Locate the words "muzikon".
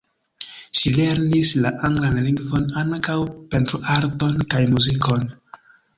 4.73-5.29